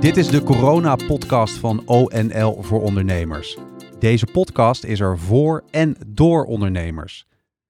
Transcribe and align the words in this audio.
Dit 0.00 0.16
is 0.16 0.28
de 0.28 0.42
corona-podcast 0.42 1.58
van 1.58 1.82
ONL 1.86 2.62
voor 2.62 2.82
ondernemers. 2.82 3.58
Deze 3.98 4.26
podcast 4.26 4.84
is 4.84 5.00
er 5.00 5.18
voor 5.18 5.64
en 5.70 5.96
door 6.06 6.44
ondernemers. 6.44 7.26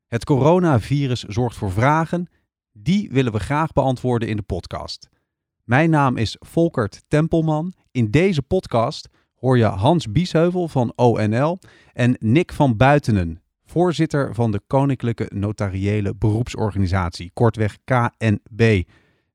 Het 0.06 0.24
coronavirus 0.24 1.22
zorgt 1.22 1.56
voor 1.56 1.70
vragen, 1.70 2.28
die 2.72 3.10
willen 3.10 3.32
we 3.32 3.38
graag 3.38 3.72
beantwoorden 3.72 4.28
in 4.28 4.36
de 4.36 4.42
podcast. 4.42 5.08
Mijn 5.64 5.90
naam 5.90 6.16
is 6.16 6.36
Volkert 6.38 7.02
Tempelman. 7.08 7.72
In 7.90 8.10
deze 8.10 8.42
podcast 8.42 9.08
hoor 9.34 9.58
je 9.58 9.64
Hans 9.64 10.12
Biesheuvel 10.12 10.68
van 10.68 10.92
ONL 10.96 11.58
en 11.92 12.16
Nick 12.20 12.52
van 12.52 12.76
Buitenen, 12.76 13.42
voorzitter 13.64 14.34
van 14.34 14.50
de 14.50 14.60
Koninklijke 14.66 15.30
Notariële 15.34 16.14
Beroepsorganisatie, 16.14 17.30
kortweg 17.34 17.78
KNB. 17.84 18.82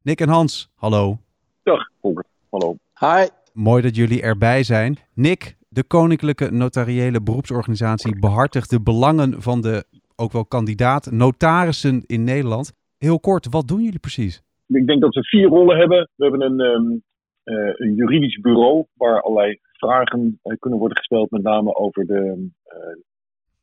Nick 0.02 0.22
en 0.22 0.30
Hans, 0.30 0.70
hallo. 0.76 1.18
Dag, 1.64 1.90
Volkert. 2.02 2.28
Hallo. 2.50 2.78
Hi. 3.00 3.28
Mooi 3.54 3.82
dat 3.82 3.96
jullie 3.96 4.22
erbij 4.22 4.64
zijn. 4.64 4.98
Nick, 5.14 5.56
de 5.70 5.84
Koninklijke 5.84 6.52
Notariële 6.52 7.22
Beroepsorganisatie 7.22 8.20
behartigt 8.20 8.70
de 8.70 8.82
belangen 8.82 9.42
van 9.42 9.62
de 9.62 9.86
ook 10.16 10.32
wel 10.32 10.46
kandidaat 10.46 11.12
notarissen 11.12 12.04
in 12.06 12.24
Nederland. 12.24 12.74
Heel 12.98 13.20
kort, 13.20 13.48
wat 13.50 13.68
doen 13.68 13.82
jullie 13.82 14.00
precies? 14.00 14.44
Ik 14.68 14.88
denk 14.88 15.02
dat 15.02 15.14
we 15.14 15.24
vier 15.24 15.48
rollen 15.48 15.78
hebben. 15.78 16.10
We 16.16 16.24
hebben 16.24 16.42
een, 16.42 16.60
um, 16.60 17.04
uh, 17.44 17.74
een 17.76 17.96
juridisch 17.96 18.40
bureau 18.40 18.86
waar 18.94 19.22
allerlei 19.22 19.60
vragen 19.72 20.40
uh, 20.44 20.56
kunnen 20.60 20.80
worden 20.80 20.98
gesteld, 20.98 21.32
met 21.32 21.44
name 21.44 21.76
over 21.76 22.06
de 22.06 22.50
uh, 22.68 23.04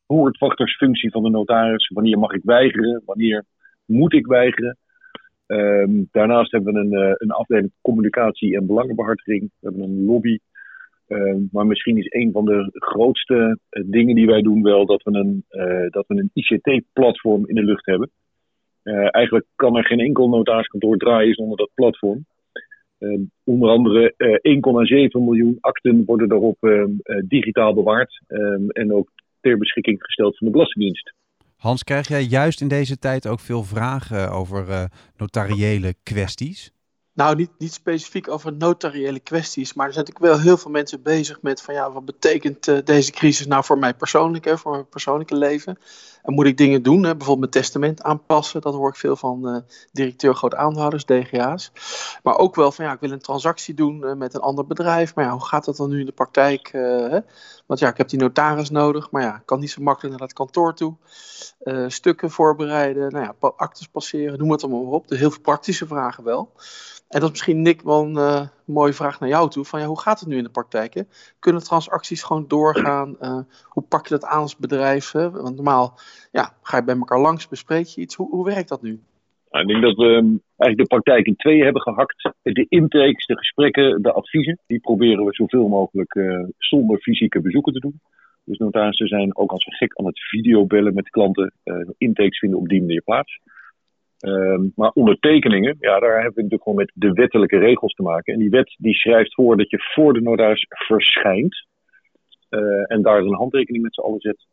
woordwachtersfunctie 0.07 1.11
van 1.11 1.23
de 1.23 1.31
notaris. 1.31 1.89
Wanneer 1.89 2.19
mag 2.19 2.33
ik 2.33 2.43
weigeren? 2.45 3.03
Wanneer 3.05 3.45
moet 3.85 4.13
ik 4.13 4.27
weigeren? 4.27 4.77
Um, 5.53 6.09
daarnaast 6.11 6.53
hebben 6.53 6.75
we 6.75 6.81
een, 6.81 7.17
een 7.19 7.31
afdeling 7.31 7.73
communicatie 7.81 8.57
en 8.57 8.67
belangenbehartiging. 8.67 9.41
We 9.41 9.69
hebben 9.69 9.83
een 9.83 10.05
lobby. 10.05 10.39
Um, 11.09 11.49
maar 11.53 11.67
misschien 11.67 11.97
is 11.97 12.07
een 12.09 12.33
van 12.33 12.45
de 12.45 12.69
grootste 12.73 13.59
dingen 13.87 14.15
die 14.15 14.27
wij 14.27 14.43
doen 14.43 14.63
wel 14.63 14.87
dat 14.87 15.03
we 15.03 15.13
een, 15.13 15.45
dat 15.91 16.07
we 16.07 16.15
een 16.15 16.31
ICT-platform 16.33 17.49
in 17.49 17.55
de 17.55 17.65
lucht 17.65 17.87
hebben. 17.87 18.11
Eigenlijk 19.11 19.47
kan 19.57 19.77
er 19.77 19.85
geen 19.85 20.01
enkel 20.01 20.29
notariskantoor 20.29 20.97
draaien 20.97 21.35
zonder 21.35 21.57
dat 21.57 21.71
platform. 21.75 22.25
Uh, 22.99 23.21
onder 23.45 23.71
andere 23.71 24.15
uh, 24.17 25.09
1,7 25.09 25.25
miljoen 25.25 25.57
akten 25.61 26.05
worden 26.05 26.29
daarop 26.29 26.57
digitaal 27.29 27.75
bewaard 27.75 28.21
en 28.69 28.93
ook 28.93 29.11
ter 29.41 29.59
beschikking 29.59 30.03
gesteld 30.03 30.37
van 30.39 30.47
de 30.47 30.53
Belastingdienst. 30.53 31.13
Hans, 31.63 31.85
krijg 31.85 32.09
jij 32.09 32.23
juist 32.23 32.61
in 32.61 32.69
deze 32.69 32.99
tijd 32.99 33.27
ook 33.27 33.41
veel 33.41 33.65
vragen 33.65 34.31
over 34.31 34.91
notariële 35.17 35.95
kwesties? 36.03 36.71
Nou, 37.15 37.37
niet, 37.37 37.51
niet 37.59 37.73
specifiek 37.73 38.29
over 38.29 38.53
notariële 38.53 39.21
kwesties, 39.21 39.75
maar 39.75 39.87
er 39.87 39.93
zijn 39.93 40.05
natuurlijk 40.05 40.35
wel 40.35 40.45
heel 40.45 40.57
veel 40.57 40.71
mensen 40.71 41.03
bezig 41.03 41.43
met 41.43 41.63
van 41.63 41.75
ja, 41.75 41.93
wat 41.93 42.05
betekent 42.05 42.67
uh, 42.69 42.79
deze 42.85 43.11
crisis 43.11 43.47
nou 43.47 43.65
voor 43.65 43.79
mij 43.79 43.95
persoonlijk, 43.95 44.45
hè, 44.45 44.59
voor 44.59 44.73
mijn 44.73 44.89
persoonlijke 44.89 45.37
leven? 45.37 45.79
En 46.23 46.35
moet 46.35 46.47
ik 46.47 46.57
dingen 46.57 46.83
doen, 46.83 47.03
hè, 47.03 47.17
bijvoorbeeld 47.17 47.39
mijn 47.39 47.65
testament 47.65 48.03
aanpassen, 48.03 48.61
dat 48.61 48.75
hoor 48.75 48.89
ik 48.89 48.97
veel 48.97 49.17
van 49.17 49.49
uh, 49.49 49.57
directeur 49.93 50.35
groot 50.35 50.55
aandeelhouders, 50.55 51.05
DGA's. 51.05 51.73
Maar 52.23 52.39
ook 52.39 52.55
wel 52.55 52.73
van 52.73 52.85
ja, 52.85 52.93
ik 52.93 53.01
wil 53.01 53.11
een 53.11 53.19
transactie 53.19 53.75
doen 53.75 54.03
uh, 54.05 54.13
met 54.15 54.35
een 54.35 54.41
ander 54.41 54.67
bedrijf, 54.67 55.15
maar 55.15 55.25
ja, 55.25 55.31
hoe 55.31 55.47
gaat 55.47 55.65
dat 55.65 55.77
dan 55.77 55.91
nu 55.91 56.01
in 56.01 56.07
de 56.07 56.13
praktijk? 56.13 56.69
Hè? 56.73 57.21
Want 57.67 57.81
ja, 57.81 57.89
ik 57.89 57.97
heb 57.97 58.09
die 58.09 58.19
notaris 58.19 58.71
nodig, 58.71 59.11
maar 59.11 59.23
ja, 59.23 59.37
ik 59.37 59.47
kan 59.47 59.61
niet 59.61 59.71
zo 59.71 59.83
makkelijk 59.83 60.19
naar 60.19 60.27
dat 60.29 60.37
kantoor 60.37 60.75
toe. 60.75 60.97
Stukken 61.87 62.31
voorbereiden, 62.31 63.13
nou 63.13 63.25
ja, 63.25 63.51
actes 63.57 63.87
passeren, 63.87 64.39
noem 64.39 64.51
het 64.51 64.63
allemaal 64.63 64.93
op. 64.93 65.09
Dus 65.09 65.19
heel 65.19 65.31
veel 65.31 65.41
praktische 65.41 65.87
vragen 65.87 66.25
wel. 66.25 66.53
En 67.13 67.21
dat 67.21 67.23
is 67.23 67.31
misschien, 67.31 67.63
Nick, 67.63 67.81
wel 67.83 68.05
een 68.05 68.15
uh, 68.15 68.47
mooie 68.65 68.93
vraag 68.93 69.21
naar 69.21 69.29
jou 69.29 69.51
toe. 69.51 69.65
Van, 69.65 69.81
ja, 69.81 69.87
hoe 69.87 70.01
gaat 70.01 70.21
het 70.21 70.29
nu 70.29 70.37
in 70.37 70.43
de 70.43 70.51
praktijk? 70.51 71.05
Kunnen 71.39 71.63
transacties 71.63 72.23
gewoon 72.23 72.45
doorgaan? 72.49 73.17
Uh, 73.21 73.39
hoe 73.65 73.83
pak 73.83 74.07
je 74.07 74.15
dat 74.15 74.25
aan 74.25 74.41
als 74.41 74.57
bedrijf? 74.57 75.11
Hè? 75.11 75.31
Want 75.31 75.55
normaal 75.55 75.99
ja, 76.31 76.55
ga 76.63 76.77
je 76.77 76.85
bij 76.85 76.97
elkaar 76.97 77.21
langs, 77.21 77.49
bespreek 77.49 77.87
je 77.87 78.01
iets. 78.01 78.15
Hoe, 78.15 78.31
hoe 78.31 78.45
werkt 78.45 78.69
dat 78.69 78.83
nu? 78.83 79.01
Ik 79.51 79.67
denk 79.67 79.83
dat 79.83 79.97
we 79.97 80.05
um, 80.05 80.43
eigenlijk 80.57 80.77
de 80.77 80.97
praktijk 80.97 81.27
in 81.27 81.37
twee 81.37 81.63
hebben 81.63 81.83
gehakt. 81.83 82.33
De 82.43 82.67
intakes, 82.69 83.27
de 83.27 83.37
gesprekken, 83.37 84.03
de 84.03 84.13
adviezen. 84.13 84.59
Die 84.67 84.81
proberen 84.81 85.25
we 85.25 85.35
zoveel 85.35 85.69
mogelijk 85.69 86.21
zonder 86.59 86.99
fysieke 86.99 87.41
bezoeken 87.41 87.73
te 87.73 87.81
doen. 87.81 88.01
Dus 88.45 88.59
notarissen 88.59 89.07
zijn 89.07 89.37
ook 89.37 89.51
als 89.51 89.65
we 89.65 89.75
gek 89.77 89.97
aan 89.97 90.07
het 90.07 90.21
videobellen 90.21 90.95
met 90.95 91.11
klanten. 91.11 91.53
intakes 91.99 92.39
vinden 92.39 92.59
op 92.59 92.69
die 92.69 92.81
manier 92.81 93.03
plaats. 93.03 93.41
Um, 94.27 94.73
maar 94.75 94.91
ondertekeningen, 94.91 95.77
ja, 95.81 95.99
daar 95.99 96.15
hebben 96.15 96.35
we 96.35 96.43
natuurlijk 96.43 96.63
gewoon 96.63 96.79
met 96.79 96.93
de 96.95 97.13
wettelijke 97.13 97.59
regels 97.59 97.93
te 97.93 98.03
maken. 98.03 98.33
En 98.33 98.39
die 98.39 98.51
wet 98.51 98.75
die 98.79 98.95
schrijft 98.95 99.35
voor 99.35 99.57
dat 99.57 99.71
je 99.71 99.79
voor 99.95 100.13
de 100.13 100.21
notaris 100.21 100.67
verschijnt. 100.69 101.67
Uh, 102.51 102.91
en 102.91 103.03
daar 103.03 103.19
een 103.19 103.35
handtekening 103.35 103.83
met 103.83 103.95
z'n 103.95 104.01
allen 104.01 104.21
zet. 104.21 104.47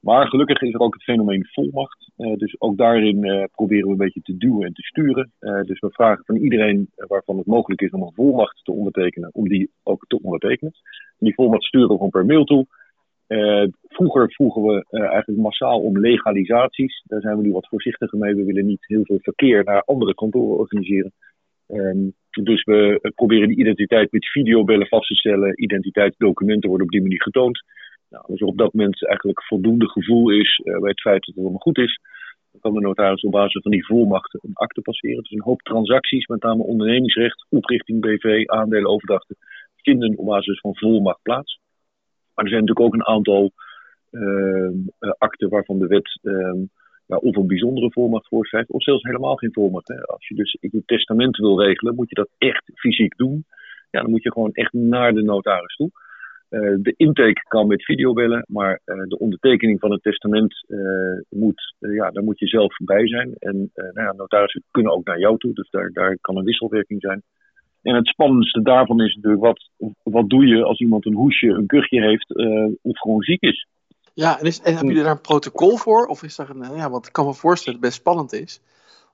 Maar 0.00 0.28
gelukkig 0.28 0.60
is 0.60 0.74
er 0.74 0.80
ook 0.80 0.94
het 0.94 1.02
fenomeen 1.02 1.46
volmacht. 1.46 2.10
Uh, 2.16 2.36
dus 2.36 2.60
ook 2.60 2.76
daarin 2.76 3.48
proberen 3.52 3.84
we 3.84 3.90
een 3.90 3.96
beetje 3.96 4.22
te 4.22 4.36
duwen 4.36 4.66
en 4.66 4.72
te 4.72 4.82
sturen. 4.82 5.32
dus 5.38 5.80
we 5.80 5.90
vragen 5.90 6.24
van 6.24 6.36
iedereen 6.36 6.90
waarvan 6.94 7.36
het 7.36 7.46
mogelijk 7.46 7.80
is 7.80 7.90
om 7.90 8.02
een 8.02 8.14
volmacht 8.14 8.64
te 8.64 8.72
ondertekenen, 8.72 9.30
om 9.32 9.48
die 9.48 9.70
ook 9.82 10.04
te 10.06 10.22
ondertekenen. 10.22 10.72
En 11.18 11.26
die 11.26 11.34
volmacht 11.34 11.64
sturen 11.64 11.88
we 11.88 11.94
gewoon 11.94 12.10
per 12.10 12.26
mail 12.26 12.44
toe. 12.44 12.66
Uh, 13.28 13.66
vroeger 13.88 14.32
vroegen 14.32 14.62
we 14.62 14.86
uh, 14.90 15.00
eigenlijk 15.00 15.40
massaal 15.40 15.80
om 15.80 15.98
legalisaties. 15.98 17.02
Daar 17.06 17.20
zijn 17.20 17.36
we 17.36 17.42
nu 17.42 17.52
wat 17.52 17.68
voorzichtiger 17.68 18.18
mee. 18.18 18.34
We 18.34 18.44
willen 18.44 18.66
niet 18.66 18.86
heel 18.86 19.04
veel 19.04 19.18
verkeer 19.20 19.64
naar 19.64 19.82
andere 19.82 20.14
kantoren 20.14 20.58
organiseren. 20.58 21.12
Um, 21.68 22.14
dus 22.30 22.64
we 22.64 23.10
proberen 23.14 23.48
die 23.48 23.58
identiteit 23.58 24.12
met 24.12 24.26
videobellen 24.26 24.86
vast 24.86 25.08
te 25.08 25.14
stellen. 25.14 25.62
Identiteitsdocumenten 25.62 26.68
worden 26.68 26.86
op 26.86 26.92
die 26.92 27.02
manier 27.02 27.22
getoond. 27.22 27.62
Nou, 28.10 28.24
als 28.26 28.40
er 28.40 28.46
op 28.46 28.58
dat 28.58 28.72
moment 28.72 29.06
eigenlijk 29.06 29.44
voldoende 29.44 29.88
gevoel 29.88 30.30
is 30.30 30.60
bij 30.62 30.90
het 30.90 31.00
feit 31.00 31.24
dat 31.24 31.34
het 31.34 31.38
allemaal 31.38 31.58
goed 31.58 31.78
is, 31.78 32.00
dan 32.50 32.60
kan 32.60 32.74
de 32.74 32.80
notaris 32.80 33.22
op 33.22 33.32
basis 33.32 33.62
van 33.62 33.70
die 33.70 33.86
volmacht 33.86 34.34
een 34.34 34.54
akte 34.54 34.80
passeren. 34.80 35.22
Dus 35.22 35.30
een 35.30 35.42
hoop 35.42 35.62
transacties, 35.62 36.26
met 36.26 36.42
name 36.42 36.62
ondernemingsrecht, 36.62 37.46
oprichting 37.48 38.00
BV, 38.00 38.46
aandelenoverdrachten, 38.46 39.36
vinden 39.76 40.18
op 40.18 40.26
basis 40.26 40.60
van 40.60 40.76
volmacht 40.76 41.22
plaats. 41.22 41.58
Maar 42.36 42.44
er 42.44 42.50
zijn 42.50 42.64
natuurlijk 42.64 42.86
ook 42.86 42.94
een 42.94 43.14
aantal 43.14 43.52
uh, 44.10 44.70
akten 45.18 45.48
waarvan 45.48 45.78
de 45.78 45.86
wet 45.86 46.20
ja, 47.06 47.16
of 47.16 47.36
een 47.36 47.46
bijzondere 47.46 47.90
volmacht 47.92 48.28
voorschrijft, 48.28 48.70
of 48.70 48.82
zelfs 48.82 49.02
helemaal 49.02 49.36
geen 49.36 49.52
volmacht. 49.52 49.88
Hè. 49.88 50.06
Als 50.06 50.28
je 50.28 50.34
dus 50.34 50.56
je 50.60 50.82
testament 50.86 51.36
wil 51.36 51.62
regelen, 51.62 51.94
moet 51.94 52.08
je 52.08 52.14
dat 52.14 52.28
echt 52.38 52.70
fysiek 52.74 53.16
doen. 53.16 53.44
Ja, 53.90 54.00
dan 54.00 54.10
moet 54.10 54.22
je 54.22 54.32
gewoon 54.32 54.52
echt 54.52 54.72
naar 54.72 55.12
de 55.12 55.22
notaris 55.22 55.76
toe. 55.76 55.90
Uh, 56.50 56.74
de 56.78 56.94
intake 56.96 57.44
kan 57.48 57.66
met 57.66 57.84
videobellen, 57.84 58.44
maar 58.48 58.80
uh, 58.84 59.02
de 59.08 59.18
ondertekening 59.18 59.80
van 59.80 59.90
het 59.90 60.02
testament 60.02 60.64
moet, 61.28 61.74
ja, 61.78 62.10
daar 62.10 62.24
moet 62.24 62.38
je 62.38 62.46
zelf 62.46 62.76
bij 62.84 63.08
zijn. 63.08 63.34
En 63.38 63.70
nou 63.74 64.06
ja, 64.06 64.12
notarissen 64.12 64.62
kunnen 64.70 64.92
ook 64.92 65.06
naar 65.06 65.18
jou 65.18 65.38
toe, 65.38 65.54
dus 65.54 65.70
daar, 65.70 65.90
daar 65.92 66.18
kan 66.20 66.36
een 66.36 66.44
wisselwerking 66.44 67.00
zijn. 67.00 67.22
En 67.86 67.94
het 67.94 68.06
spannendste 68.06 68.62
daarvan 68.62 69.02
is 69.02 69.14
natuurlijk, 69.14 69.42
wat, 69.42 69.70
wat 70.02 70.28
doe 70.28 70.46
je 70.46 70.64
als 70.64 70.78
iemand 70.78 71.06
een 71.06 71.14
hoesje, 71.14 71.46
een 71.46 71.66
kuchje 71.66 72.00
heeft 72.00 72.30
uh, 72.30 72.68
of 72.82 72.98
gewoon 72.98 73.22
ziek 73.22 73.42
is? 73.42 73.66
Ja, 74.14 74.38
en, 74.38 74.46
is, 74.46 74.58
en 74.58 74.70
hebben 74.70 74.88
jullie 74.88 75.02
daar 75.02 75.12
een 75.12 75.20
protocol 75.20 75.76
voor? 75.76 76.06
Of 76.06 76.22
is 76.22 76.38
er 76.38 76.50
een, 76.50 76.76
ja, 76.76 76.90
want 76.90 77.06
ik 77.06 77.12
kan 77.12 77.26
me 77.26 77.34
voorstellen 77.34 77.80
dat 77.80 77.90
het 77.90 78.00
best 78.00 78.00
spannend 78.00 78.32
is 78.32 78.60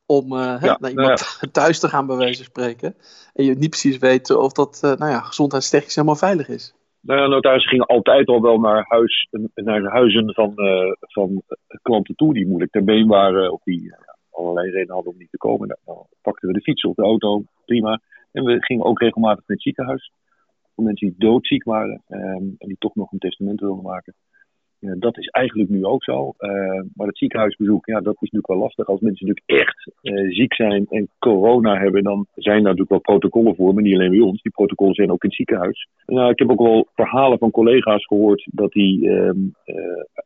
om 0.07 0.33
uh, 0.33 0.57
ja, 0.61 0.77
naar 0.81 0.91
iemand 0.91 1.39
ja. 1.41 1.49
thuis 1.61 1.81
te 1.81 1.89
gaan 1.89 2.07
bij 2.07 2.17
wijze 2.17 2.37
van 2.37 2.45
spreken. 2.45 2.95
En 3.35 3.45
je 3.45 3.55
niet 3.55 3.71
precies 3.71 3.99
weet 3.99 4.31
of 4.31 4.53
dat 4.53 4.81
uh, 4.85 4.93
nou 4.93 5.11
ja, 5.11 5.21
gezondheidstechnisch 5.21 5.95
helemaal 5.95 6.17
veilig 6.17 6.49
is. 6.49 6.75
Nou 7.01 7.21
ja, 7.21 7.27
notarissen 7.27 7.71
gingen 7.71 7.87
altijd 7.87 8.29
al 8.29 8.41
wel 8.41 8.59
naar, 8.59 8.85
huis, 8.89 9.29
naar 9.55 9.83
huizen 9.83 10.35
van, 10.35 10.53
uh, 10.57 10.93
van 10.99 11.43
klanten 11.83 12.15
toe 12.15 12.35
die 12.35 12.47
moeilijk 12.47 12.73
ter 12.73 12.85
been 12.85 13.07
waren. 13.07 13.53
Of 13.53 13.63
die 13.63 13.95
allerlei 14.31 14.71
redenen 14.71 14.95
hadden 14.95 15.13
om 15.13 15.19
niet 15.19 15.31
te 15.31 15.37
komen. 15.37 15.69
Nou, 15.69 15.81
dan 15.85 16.07
pakten 16.23 16.49
we 16.49 16.55
de 16.55 16.61
fiets 16.63 16.85
of 16.85 16.95
de 16.95 17.03
auto, 17.03 17.43
prima. 17.65 18.01
En 18.33 18.45
we 18.45 18.65
gingen 18.65 18.85
ook 18.85 19.01
regelmatig 19.01 19.39
naar 19.47 19.57
het 19.57 19.63
ziekenhuis. 19.63 20.13
Voor 20.75 20.85
mensen 20.85 21.09
die 21.09 21.19
doodziek 21.19 21.65
waren 21.65 22.03
um, 22.09 22.55
en 22.59 22.69
die 22.69 22.77
toch 22.79 22.95
nog 22.95 23.13
een 23.13 23.19
testament 23.19 23.61
wilden 23.61 23.85
maken. 23.85 24.15
Dat 24.83 25.19
is 25.19 25.27
eigenlijk 25.27 25.71
nu 25.71 25.85
ook 25.85 26.05
zo. 26.05 26.33
Uh, 26.39 26.51
maar 26.95 27.07
het 27.07 27.19
ziekenhuisbezoek, 27.19 27.87
ja, 27.87 28.01
dat 28.01 28.15
is 28.15 28.21
natuurlijk 28.21 28.47
wel 28.47 28.59
lastig. 28.59 28.87
Als 28.87 29.01
mensen 29.01 29.27
natuurlijk 29.27 29.67
echt 29.67 29.91
uh, 30.03 30.35
ziek 30.35 30.55
zijn 30.55 30.87
en 30.89 31.09
corona 31.19 31.79
hebben, 31.79 32.03
dan 32.03 32.27
zijn 32.35 32.55
daar 32.55 32.63
natuurlijk 32.63 32.91
wel 32.91 33.01
protocollen 33.01 33.55
voor. 33.55 33.75
Maar 33.75 33.83
niet 33.83 33.95
alleen 33.95 34.11
bij 34.11 34.21
ons, 34.21 34.43
die 34.43 34.53
protocollen 34.53 34.95
zijn 34.95 35.11
ook 35.11 35.23
in 35.23 35.29
het 35.29 35.37
ziekenhuis. 35.37 35.89
Nou, 36.07 36.31
ik 36.31 36.39
heb 36.39 36.51
ook 36.51 36.63
wel 36.63 36.89
verhalen 36.95 37.39
van 37.39 37.51
collega's 37.51 38.07
gehoord 38.07 38.49
dat 38.53 38.73
die 38.73 39.09
um, 39.09 39.55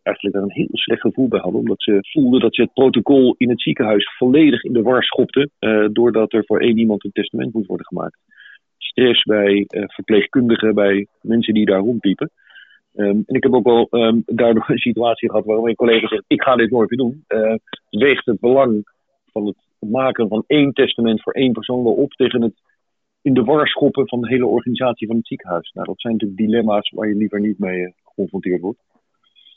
eigenlijk 0.02 0.34
daar 0.34 0.44
een 0.44 0.52
heel 0.52 0.68
slecht 0.72 1.00
gevoel 1.00 1.28
bij 1.28 1.40
hadden. 1.40 1.60
Omdat 1.60 1.82
ze 1.82 1.98
voelden 2.00 2.40
dat 2.40 2.54
ze 2.54 2.62
het 2.62 2.72
protocol 2.72 3.34
in 3.38 3.48
het 3.48 3.62
ziekenhuis 3.62 4.16
volledig 4.16 4.62
in 4.62 4.72
de 4.72 4.82
war 4.82 5.02
schopten. 5.02 5.50
doordat 5.92 6.32
er 6.32 6.44
voor 6.44 6.60
één 6.60 6.78
iemand 6.78 7.04
een 7.04 7.12
testament 7.12 7.52
moet 7.52 7.66
worden 7.66 7.86
gemaakt. 7.86 8.18
Stress 8.78 9.22
bij 9.22 9.64
verpleegkundigen, 9.68 10.74
bij 10.74 11.06
mensen 11.20 11.54
die 11.54 11.66
daar 11.66 11.80
rondliepen. 11.80 12.30
Um, 12.96 13.22
en 13.26 13.34
ik 13.34 13.42
heb 13.42 13.54
ook 13.54 13.64
wel 13.64 13.86
um, 13.90 14.22
daardoor 14.26 14.64
een 14.66 14.78
situatie 14.78 15.30
gehad 15.30 15.44
waarom 15.44 15.68
een 15.68 15.74
collega 15.74 16.06
zegt: 16.06 16.24
Ik 16.26 16.42
ga 16.42 16.56
dit 16.56 16.70
nooit 16.70 16.90
meer 16.90 16.98
doen. 16.98 17.24
Uh, 17.28 17.54
weegt 17.90 18.26
het 18.26 18.40
belang 18.40 18.84
van 19.32 19.46
het 19.46 19.56
maken 19.78 20.28
van 20.28 20.44
één 20.46 20.72
testament 20.72 21.22
voor 21.22 21.32
één 21.32 21.52
persoon 21.52 21.82
wel 21.82 21.94
op 21.94 22.12
tegen 22.12 22.42
het 22.42 22.54
in 23.22 23.34
de 23.34 23.44
war 23.44 23.66
schoppen 23.66 24.08
van 24.08 24.20
de 24.20 24.28
hele 24.28 24.46
organisatie 24.46 25.06
van 25.06 25.16
het 25.16 25.26
ziekenhuis. 25.26 25.70
Nou, 25.72 25.86
dat 25.86 26.00
zijn 26.00 26.12
natuurlijk 26.12 26.40
dilemma's 26.40 26.90
waar 26.90 27.08
je 27.08 27.14
liever 27.14 27.40
niet 27.40 27.58
mee 27.58 27.94
geconfronteerd 28.04 28.60
wordt. 28.60 28.78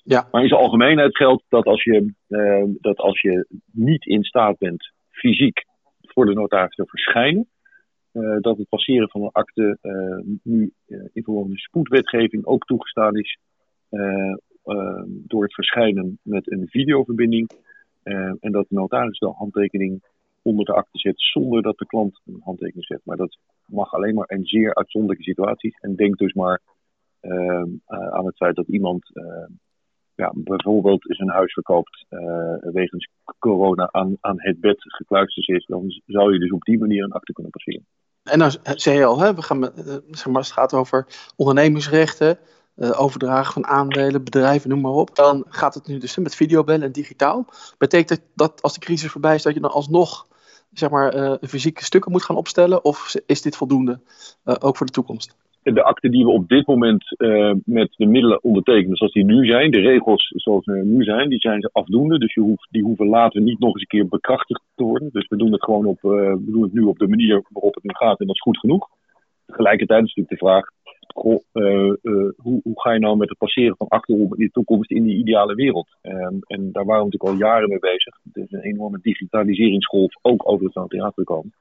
Ja. 0.04 0.28
Maar 0.32 0.42
in 0.42 0.48
zijn 0.48 0.62
algemeenheid 0.62 1.18
geldt 1.18 1.44
dat 1.50 1.66
als, 1.66 1.84
je, 1.84 2.14
dat 2.82 2.98
als 2.98 3.22
je 3.22 3.46
niet 3.72 4.06
in 4.06 4.24
staat 4.24 4.58
bent 4.58 4.92
fysiek 5.12 5.66
voor 6.02 6.26
de 6.26 6.34
notaris 6.34 6.76
te 6.76 6.86
verschijnen, 6.86 7.48
dat 8.42 8.58
het 8.58 8.70
passeren 8.70 9.10
van 9.10 9.22
een 9.22 9.32
akte 9.32 9.78
nu 10.44 10.74
in 11.14 11.24
verband 11.24 11.48
met 11.48 11.60
spoedwetgeving 11.60 12.46
ook 12.46 12.66
toegestaan 12.66 13.18
is 13.18 13.38
door 15.04 15.44
het 15.44 15.54
verschijnen 15.54 16.20
met 16.22 16.52
een 16.52 16.68
videoverbinding. 16.68 17.50
en 18.40 18.52
dat 18.52 18.66
de 18.70 18.76
notaris 18.76 19.20
de 19.20 19.28
handtekening 19.28 20.04
onder 20.42 20.66
de 20.66 20.74
akte 20.74 20.98
zet 21.00 21.22
zonder 21.22 21.62
dat 21.62 21.78
de 21.78 21.86
klant 21.86 22.22
een 22.26 22.42
handtekening 22.44 22.86
zet. 22.86 23.02
Maar 23.04 23.18
dat 23.18 23.38
mag 23.66 23.94
alleen 23.94 24.14
maar 24.14 24.30
in 24.30 24.46
zeer 24.46 24.76
uitzonderlijke 24.76 25.24
situaties. 25.24 25.78
En 25.80 25.96
denk 25.96 26.18
dus 26.18 26.34
maar 26.34 26.62
aan 27.86 28.26
het 28.26 28.36
feit 28.36 28.56
dat 28.56 28.68
iemand 28.68 29.12
ja, 30.16 30.32
bijvoorbeeld 30.36 31.20
een 31.20 31.30
huis 31.30 31.54
verkoopt 31.54 32.06
wegens 32.60 33.10
corona 33.40 33.90
aan, 33.92 34.18
aan 34.20 34.42
het 34.42 34.60
bed 34.60 34.78
gekluisterd 34.80 35.48
is. 35.48 35.66
Dan 35.66 36.02
zou 36.06 36.34
je 36.34 36.40
dus 36.40 36.52
op 36.52 36.64
die 36.64 36.80
manier 36.80 37.04
een 37.04 37.12
akte 37.12 37.34
kunnen 37.34 37.52
passeren. 37.52 37.86
En 38.30 38.40
dan 38.40 38.52
zei 38.64 38.98
je 38.98 39.06
al, 39.06 39.20
hè, 39.20 39.34
we 39.34 39.42
gaan, 39.42 39.72
zeg 40.12 40.26
maar, 40.26 40.42
het 40.42 40.52
gaat 40.52 40.74
over 40.74 41.08
ondernemingsrechten. 41.36 42.40
Uh, 42.76 43.02
overdragen 43.02 43.54
van 43.54 43.68
aandelen, 43.68 44.24
bedrijven, 44.24 44.70
noem 44.70 44.82
maar 44.82 44.92
op. 44.92 45.16
Dan 45.16 45.46
gaat 45.50 45.74
het 45.74 45.88
nu 45.88 45.98
dus 45.98 46.18
met 46.18 46.36
videobellen 46.36 46.84
en 46.84 46.92
digitaal. 46.92 47.46
Betekent 47.78 48.22
dat 48.34 48.62
als 48.62 48.74
de 48.74 48.80
crisis 48.80 49.12
voorbij 49.12 49.36
is, 49.36 49.42
dat 49.42 49.54
je 49.54 49.60
dan 49.60 49.72
alsnog 49.72 50.28
zeg 50.74 50.90
maar, 50.90 51.16
uh, 51.16 51.34
fysieke 51.42 51.84
stukken 51.84 52.12
moet 52.12 52.24
gaan 52.24 52.36
opstellen? 52.36 52.84
Of 52.84 53.16
is 53.26 53.42
dit 53.42 53.56
voldoende, 53.56 54.00
ook 54.44 54.78
voor 54.78 54.86
de 54.86 54.92
toekomst? 54.92 55.36
De 55.64 55.84
akten 55.84 56.12
die 56.12 56.24
we 56.24 56.32
op 56.32 56.48
dit 56.48 56.68
moment 56.68 57.16
uh, 57.18 57.54
met 57.66 57.94
de 57.96 58.06
middelen 58.06 58.44
ondertekenen 58.44 58.98
zoals 58.98 59.14
die 59.14 59.26
nu 59.26 59.46
zijn, 59.46 59.72
de 59.72 59.80
regels 59.80 60.32
zoals 60.36 60.64
ze 60.64 60.72
nu 60.72 61.04
zijn, 61.04 61.30
die 61.30 61.40
zijn 61.40 61.70
afdoende. 61.72 62.20
Dus 62.20 62.34
je 62.34 62.42
hoeft, 62.42 62.68
die 62.72 62.84
hoeven 62.84 63.08
later 63.08 63.42
niet 63.42 63.60
nog 63.60 63.74
eens 63.74 63.82
een 63.82 63.88
keer 63.88 64.08
bekrachtigd 64.08 64.62
te 64.76 64.84
worden. 64.84 65.10
Dus 65.12 65.28
we 65.28 65.38
doen 65.38 65.52
het 65.52 65.64
gewoon 65.64 65.86
op, 65.86 66.02
we 66.02 66.44
doen 66.46 66.64
het 66.64 66.74
nu 66.74 66.82
op 66.82 66.98
de 66.98 67.08
manier 67.08 67.44
waarop 67.50 67.74
het 67.74 67.84
nu 67.84 67.94
gaat 67.94 68.20
en 68.20 68.26
dat 68.26 68.36
is 68.36 68.42
goed 68.42 68.60
genoeg. 68.60 68.88
Tegelijkertijd 69.46 70.04
is 70.04 70.16
natuurlijk 70.16 70.40
de 70.40 70.46
vraag, 70.46 70.66
uh, 71.24 71.94
hoe, 72.38 72.60
hoe, 72.64 72.82
ga 72.82 72.92
je 72.92 73.00
nou 73.00 73.18
met 73.18 73.30
het 73.30 73.38
passeren 73.38 73.76
van 73.78 73.88
akten 73.88 74.16
om 74.16 74.22
in 74.22 74.46
de 74.46 74.52
toekomst 74.52 74.92
in 74.92 75.04
die 75.04 75.18
ideale 75.18 75.56
wereld? 75.56 75.88
Um, 76.02 76.40
en 76.48 76.72
daar 76.72 76.86
waren 76.86 77.06
we 77.06 77.10
natuurlijk 77.12 77.24
al 77.24 77.48
jaren 77.48 77.70
mee 77.70 77.80
bezig. 77.80 78.20
Er 78.34 78.42
is 78.42 78.52
een 78.52 78.62
enorme 78.62 79.00
digitaliseringsgolf 79.02 80.14
ook 80.22 80.50
over 80.50 80.66
het 80.66 80.76
notariaat 80.76 81.14
gekomen. 81.14 81.54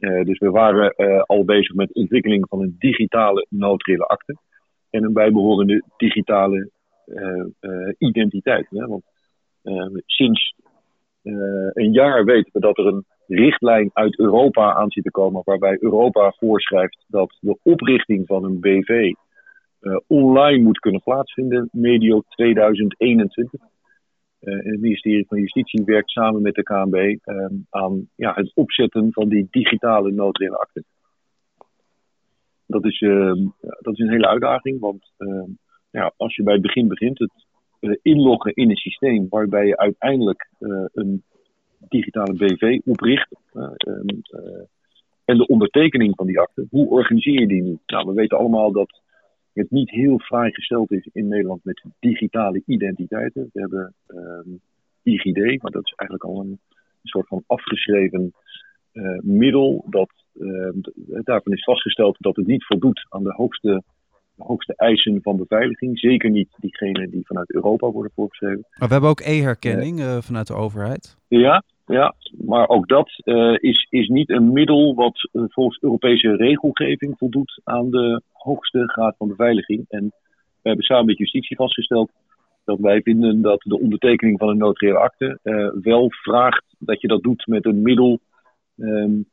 Uh, 0.00 0.24
dus 0.24 0.38
we 0.38 0.50
waren 0.50 0.94
al 1.26 1.44
bezig 1.44 1.74
met 1.74 1.94
ontwikkeling 1.94 2.48
van 2.48 2.60
een 2.60 2.76
digitale 2.78 3.46
notariële 3.48 4.04
akte. 4.04 4.36
En 4.90 5.04
een 5.04 5.12
bijbehorende 5.12 5.82
digitale 5.96 6.70
identiteit. 7.98 8.66
Hè? 8.70 8.86
Want 8.86 9.02
sinds 10.06 10.54
een 11.72 11.92
jaar 11.92 12.24
weten 12.24 12.50
we 12.52 12.60
dat 12.60 12.78
er 12.78 12.86
een 12.86 13.04
richtlijn 13.26 13.90
uit 13.92 14.18
Europa 14.18 14.74
aan 14.74 14.90
zit 14.90 15.04
te 15.04 15.10
komen, 15.10 15.42
waarbij 15.44 15.76
Europa 15.80 16.34
voorschrijft 16.36 17.04
dat 17.08 17.36
de 17.40 17.58
oprichting 17.62 18.26
van 18.26 18.44
een 18.44 18.60
BV 18.60 19.12
online 20.06 20.62
moet 20.62 20.78
kunnen 20.78 21.02
plaatsvinden 21.02 21.68
medio 21.72 22.22
2021. 22.28 23.60
En 24.44 24.56
het 24.56 24.80
ministerie 24.80 25.26
van 25.26 25.38
Justitie 25.38 25.84
werkt 25.84 26.10
samen 26.10 26.42
met 26.42 26.54
de 26.54 26.62
KNB 26.62 26.94
uh, 26.94 27.46
aan 27.70 28.08
ja, 28.16 28.32
het 28.34 28.50
opzetten 28.54 29.12
van 29.12 29.28
die 29.28 29.46
digitale 29.50 30.32
akte. 30.50 30.84
Dat 32.66 32.84
is, 32.84 33.00
ehm, 33.00 33.46
dat 33.60 33.92
is 33.92 33.98
een 33.98 34.10
hele 34.10 34.28
uitdaging, 34.28 34.80
want 34.80 35.12
ehm, 35.16 35.50
ja, 35.90 36.12
als 36.16 36.36
je 36.36 36.42
bij 36.42 36.52
het 36.52 36.62
begin 36.62 36.88
begint, 36.88 37.18
het 37.18 37.44
eh, 37.80 37.90
inloggen 38.02 38.54
in 38.54 38.70
een 38.70 38.76
systeem 38.76 39.26
waarbij 39.28 39.66
je 39.66 39.76
uiteindelijk 39.76 40.48
eh, 40.58 40.84
een 40.92 41.22
digitale 41.88 42.34
BV 42.34 42.80
opricht. 42.84 43.28
En 45.24 45.36
de 45.36 45.46
ondertekening 45.46 46.14
van 46.16 46.26
die 46.26 46.40
akte. 46.40 46.66
Hoe 46.70 46.88
organiseer 46.88 47.40
je 47.40 47.46
die 47.46 47.62
nu? 47.62 47.78
Nou, 47.86 48.06
we 48.06 48.12
weten 48.12 48.38
allemaal 48.38 48.72
dat 48.72 49.00
het 49.54 49.70
niet 49.70 49.90
heel 49.90 50.18
fraai 50.18 50.52
gesteld 50.52 50.92
is 50.92 51.08
in 51.12 51.28
Nederland 51.28 51.64
met 51.64 51.84
digitale 52.00 52.62
identiteiten. 52.66 53.50
We 53.52 53.60
hebben 53.60 53.94
um, 54.06 54.60
IGD, 55.02 55.62
maar 55.62 55.70
dat 55.70 55.84
is 55.84 55.94
eigenlijk 55.96 56.30
al 56.30 56.40
een, 56.40 56.50
een 56.50 56.58
soort 57.02 57.26
van 57.26 57.44
afgeschreven 57.46 58.32
uh, 58.92 59.18
middel. 59.20 59.84
Dat, 59.88 60.10
uh, 60.34 60.70
daarvan 61.22 61.52
is 61.52 61.64
vastgesteld 61.64 62.16
dat 62.20 62.36
het 62.36 62.46
niet 62.46 62.64
voldoet 62.64 63.06
aan 63.08 63.22
de 63.22 63.32
hoogste, 63.32 63.82
de 64.34 64.44
hoogste 64.44 64.74
eisen 64.76 65.22
van 65.22 65.36
beveiliging. 65.36 65.98
Zeker 65.98 66.30
niet 66.30 66.48
diegene 66.56 67.08
die 67.08 67.26
vanuit 67.26 67.52
Europa 67.52 67.90
worden 67.90 68.12
voorgeschreven. 68.14 68.66
Maar 68.78 68.88
we 68.88 68.92
hebben 68.92 69.10
ook 69.10 69.20
e-herkenning 69.20 70.00
uh, 70.00 70.18
vanuit 70.20 70.46
de 70.46 70.54
overheid. 70.54 71.16
Ja, 71.28 71.62
ja, 71.86 72.14
maar 72.46 72.68
ook 72.68 72.88
dat 72.88 73.10
uh, 73.24 73.56
is, 73.58 73.86
is 73.90 74.08
niet 74.08 74.30
een 74.30 74.52
middel 74.52 74.94
wat 74.94 75.28
uh, 75.32 75.42
volgens 75.48 75.82
Europese 75.82 76.36
regelgeving 76.36 77.18
voldoet 77.18 77.60
aan 77.64 77.90
de 77.90 78.22
hoogste 78.32 78.88
graad 78.88 79.16
van 79.16 79.28
beveiliging. 79.28 79.84
En 79.88 80.04
we 80.62 80.68
hebben 80.68 80.84
samen 80.84 81.06
met 81.06 81.18
justitie 81.18 81.56
vastgesteld 81.56 82.10
dat 82.64 82.78
wij 82.78 83.02
vinden 83.02 83.42
dat 83.42 83.60
de 83.60 83.80
ondertekening 83.80 84.38
van 84.38 84.48
een 84.48 84.56
notariële 84.56 84.98
akte 84.98 85.38
uh, 85.42 85.70
wel 85.82 86.10
vraagt 86.10 86.64
dat 86.78 87.00
je 87.00 87.08
dat 87.08 87.22
doet 87.22 87.46
met 87.46 87.64
een 87.64 87.82
middel 87.82 88.18
um, 88.76 89.26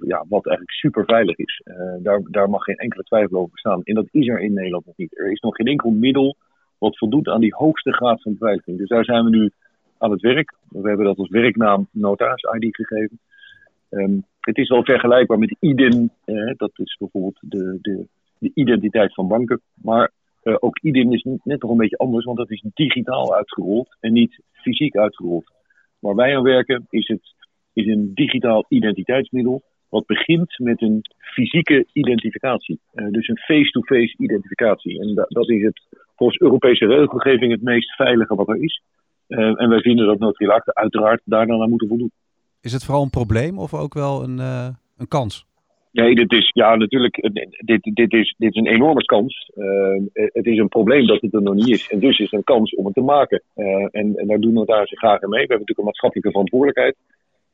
ja, 0.00 0.24
wat 0.28 0.46
eigenlijk 0.46 0.76
super 0.76 1.04
veilig 1.04 1.36
is. 1.36 1.62
daar, 2.02 2.20
daar 2.30 2.50
mag 2.50 2.64
geen 2.64 2.76
enkele 2.76 3.02
twijfel 3.02 3.38
over 3.38 3.52
bestaan. 3.52 3.82
En 3.82 3.94
dat 3.94 4.08
is 4.10 4.28
er 4.28 4.40
in 4.40 4.52
Nederland 4.52 4.86
nog 4.86 4.96
niet. 4.96 5.18
Er 5.18 5.32
is 5.32 5.40
nog 5.40 5.54
geen 5.54 5.66
enkel 5.66 5.90
middel 5.90 6.36
wat 6.78 6.98
voldoet 6.98 7.28
aan 7.28 7.40
die 7.40 7.54
hoogste 7.54 7.92
graad 7.92 8.22
van 8.22 8.32
beveiliging. 8.32 8.78
Dus 8.78 8.88
daar 8.88 9.04
zijn 9.04 9.24
we 9.24 9.30
nu 9.30 9.52
aan 9.98 10.10
het 10.10 10.20
werk. 10.20 10.54
We 10.68 10.88
hebben 10.88 11.06
dat 11.06 11.18
als 11.18 11.28
werknaam 11.28 11.88
notaris-ID 11.90 12.76
gegeven. 12.76 13.18
Um, 13.90 14.24
het 14.40 14.58
is 14.58 14.68
wel 14.68 14.84
vergelijkbaar 14.84 15.38
met 15.38 15.56
IDIN. 15.60 16.10
Eh, 16.24 16.52
dat 16.56 16.70
is 16.74 16.96
bijvoorbeeld 16.98 17.38
de, 17.40 17.78
de, 17.82 18.06
de, 18.38 18.50
identiteit 18.54 19.14
van 19.14 19.28
banken. 19.28 19.60
Maar 19.74 20.10
uh, 20.42 20.56
ook 20.58 20.78
IDIN 20.78 21.12
is 21.12 21.26
net 21.42 21.62
nog 21.62 21.70
een 21.70 21.76
beetje 21.76 21.96
anders, 21.96 22.24
want 22.24 22.38
dat 22.38 22.50
is 22.50 22.64
digitaal 22.74 23.34
uitgerold 23.34 23.96
en 24.00 24.12
niet 24.12 24.40
fysiek 24.52 24.96
uitgerold. 24.96 25.52
Waar 25.98 26.14
wij 26.14 26.36
aan 26.36 26.42
werken 26.42 26.86
is, 26.90 27.08
het, 27.08 27.34
is 27.72 27.86
een 27.86 28.10
digitaal 28.14 28.64
identiteitsmiddel. 28.68 29.62
Wat 29.88 30.06
begint 30.06 30.58
met 30.58 30.82
een 30.82 31.00
fysieke 31.18 31.86
identificatie. 31.92 32.80
Uh, 32.94 33.10
dus 33.10 33.28
een 33.28 33.38
face-to-face 33.38 34.00
-face 34.00 34.22
identificatie. 34.22 35.00
En 35.00 35.14
da 35.14 35.24
dat 35.28 35.48
is 35.50 35.62
het 35.62 35.82
volgens 36.16 36.40
Europese 36.40 36.86
regelgeving 36.86 37.52
het 37.52 37.62
meest 37.62 37.94
veilige 37.94 38.34
wat 38.34 38.48
er 38.48 38.62
is. 38.62 38.82
Uh, 39.28 39.60
en 39.60 39.68
wij 39.68 39.80
vinden 39.80 40.18
dat 40.18 40.48
akte 40.48 40.74
uiteraard 40.74 41.20
daar 41.24 41.46
dan 41.46 41.62
aan 41.62 41.68
moeten 41.68 41.88
voldoen. 41.88 42.10
Is 42.60 42.72
het 42.72 42.84
vooral 42.84 43.02
een 43.02 43.10
probleem 43.10 43.58
of 43.58 43.74
ook 43.74 43.94
wel 43.94 44.22
een, 44.22 44.38
uh, 44.38 44.68
een 44.96 45.08
kans? 45.08 45.46
Nee, 45.92 46.14
dit 46.14 46.32
is, 46.32 46.50
ja, 46.54 46.74
natuurlijk, 46.74 47.30
dit, 47.64 47.82
dit, 47.82 48.12
is, 48.12 48.34
dit 48.38 48.54
is 48.54 48.60
een 48.60 48.72
enorme 48.74 49.04
kans. 49.04 49.50
Uh, 49.56 50.02
het 50.12 50.46
is 50.46 50.58
een 50.58 50.68
probleem 50.68 51.06
dat 51.06 51.20
het 51.20 51.34
er 51.34 51.42
nog 51.42 51.54
niet 51.54 51.68
is. 51.68 51.90
En 51.90 51.98
dus 51.98 52.18
is 52.18 52.30
het 52.30 52.32
een 52.32 52.44
kans 52.44 52.74
om 52.74 52.84
het 52.84 52.94
te 52.94 53.00
maken. 53.00 53.42
en, 53.90 54.16
en 54.16 54.26
daar 54.26 54.40
doen 54.40 54.52
notarissen 54.52 54.98
graag 54.98 55.22
aan 55.22 55.30
mee. 55.30 55.46
We 55.46 55.52
hebben 55.52 55.58
natuurlijk 55.58 55.78
een 55.78 55.84
maatschappelijke 55.84 56.30
verantwoordelijkheid. 56.30 56.96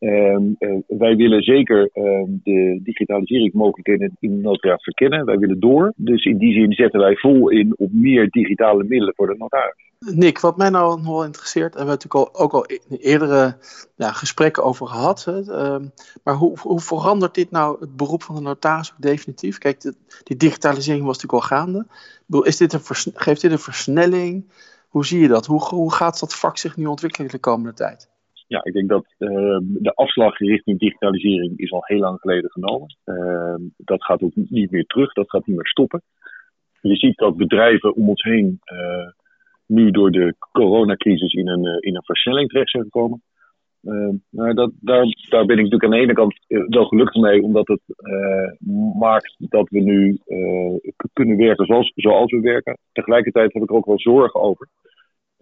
Um, 0.03 0.57
uh, 0.59 0.79
wij 0.87 1.17
willen 1.17 1.43
zeker 1.43 1.91
uh, 1.95 2.23
de 2.43 2.81
digitaliseringsmogelijkheden 2.83 4.17
in 4.21 4.33
het 4.33 4.43
notariaat 4.43 4.83
verkennen. 4.83 5.25
Wij 5.25 5.39
willen 5.39 5.61
door. 5.61 5.93
Dus 5.97 6.25
in 6.25 6.39
die 6.39 6.53
zin 6.53 6.73
zetten 6.73 7.01
wij 7.01 7.15
vol 7.17 7.51
in 7.51 7.75
op 7.77 7.93
meer 7.93 8.29
digitale 8.31 8.85
middelen 8.85 9.15
voor 9.17 9.27
de 9.27 9.37
notaris. 9.39 9.92
Nick, 10.05 10.41
wat 10.41 10.57
mij 10.57 10.71
nou 10.71 11.03
nog 11.03 11.25
interesseert, 11.25 11.77
en 11.77 11.85
we 11.85 11.89
hebben 11.89 12.09
natuurlijk 12.11 12.41
ook 12.43 12.53
al 12.53 12.65
in 12.65 12.97
eerdere 12.99 13.57
ja, 13.97 14.13
gesprekken 14.13 14.65
over 14.65 14.87
gehad. 14.87 15.25
Hè, 15.25 15.41
uh, 15.41 15.87
maar 16.25 16.35
hoe, 16.35 16.59
hoe, 16.59 16.81
verandert 16.81 17.35
dit 17.35 17.51
nou 17.51 17.81
het 17.81 17.97
beroep 17.97 18.23
van 18.23 18.35
de 18.35 18.41
notaris 18.41 18.93
ook 18.93 19.03
definitief? 19.03 19.59
Kijk, 19.59 19.81
die 20.23 20.37
digitalisering 20.37 21.05
was 21.05 21.23
natuurlijk 21.23 21.43
al 21.43 21.57
gaande. 21.57 21.87
Is 22.43 22.57
dit 22.57 22.73
een 22.73 23.13
geeft 23.15 23.41
dit 23.41 23.51
een 23.51 23.59
versnelling? 23.59 24.53
Hoe 24.89 25.07
zie 25.07 25.21
je 25.21 25.29
dat? 25.29 25.47
Hoe, 25.47 25.61
hoe 25.61 25.93
gaat 25.93 26.21
dat 26.21 26.35
vak 26.35 26.57
zich 26.57 26.77
nu 26.77 26.87
ontwikkelen 26.87 27.31
de 27.31 27.39
komende 27.39 27.75
tijd? 27.75 28.11
ja, 28.53 28.65
ik 28.65 28.73
denk 28.73 28.89
dat 28.89 29.15
uh, 29.19 29.59
de 29.61 29.95
afslag 29.95 30.39
richting 30.39 30.79
digitalisering 30.79 31.59
is 31.59 31.73
al 31.73 31.85
heel 31.85 31.99
lang 31.99 32.21
geleden 32.21 32.51
genomen. 32.51 32.97
Uh, 33.05 33.55
dat 33.77 34.05
gaat 34.05 34.23
ook 34.23 34.33
niet 34.35 34.71
meer 34.71 34.87
terug, 34.87 35.13
dat 35.13 35.31
gaat 35.31 35.47
niet 35.47 35.57
meer 35.57 35.67
stoppen. 35.67 36.03
Je 36.81 36.97
ziet 36.97 37.17
dat 37.17 37.37
bedrijven 37.37 37.95
om 37.95 38.09
ons 38.09 38.23
heen 38.23 38.61
uh, 38.73 39.09
nu 39.67 39.91
door 39.91 40.11
de 40.11 40.35
coronacrisis 40.53 41.33
in 41.33 41.49
een, 41.49 41.65
in 41.81 41.97
een 41.97 42.05
versnelling 42.05 42.49
terecht 42.49 42.71
zijn 42.71 42.83
gekomen. 42.83 43.23
nou, 44.31 44.55
dat, 44.55 44.73
daar, 44.81 45.05
daar 45.29 45.47
ben 45.47 45.59
ik 45.59 45.63
natuurlijk 45.63 45.85
aan 45.85 45.91
de 45.91 46.05
ene 46.05 46.13
kant 46.13 46.35
wel 46.47 46.85
gelukkig 46.85 47.23
mee, 47.23 47.43
omdat 47.43 47.69
het 47.69 47.83
maakt 48.99 49.35
dat 49.39 49.69
we 49.69 49.81
nu 49.81 50.19
kunnen 51.13 51.37
werken 51.37 51.67
zoals, 51.67 51.93
zoals 51.95 52.31
we 52.31 52.41
werken. 52.41 52.79
Tegelijkertijd 52.93 53.53
heb 53.53 53.63
ik 53.63 53.71
er 53.71 53.77
ook 53.77 53.87
wel 53.87 54.01
zorgen 54.01 54.41
over. 54.41 54.69